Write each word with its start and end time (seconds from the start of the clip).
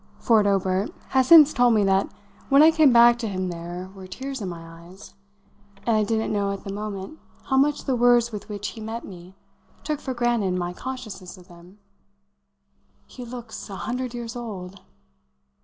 Ford 0.17 0.47
Obert 0.47 0.89
has 1.09 1.27
since 1.27 1.53
told 1.53 1.75
me 1.75 1.83
that 1.83 2.11
when 2.49 2.63
I 2.63 2.71
came 2.71 2.91
back 2.91 3.19
to 3.19 3.27
him 3.27 3.49
there 3.49 3.91
were 3.93 4.07
tears 4.07 4.41
in 4.41 4.49
my 4.49 4.81
eyes, 4.89 5.13
and 5.85 5.95
I 5.95 6.03
didn't 6.03 6.33
know 6.33 6.51
at 6.51 6.63
the 6.63 6.73
moment 6.73 7.19
how 7.43 7.57
much 7.57 7.83
the 7.85 7.95
words 7.95 8.31
with 8.31 8.49
which 8.49 8.69
he 8.69 8.81
met 8.81 9.05
me 9.05 9.35
took 9.83 9.99
for 9.99 10.15
granted 10.15 10.55
my 10.55 10.73
consciousness 10.73 11.37
of 11.37 11.49
them. 11.49 11.77
"He 13.05 13.23
looks 13.23 13.69
a 13.69 13.75
hundred 13.75 14.15
years 14.15 14.35
old!" 14.35 14.81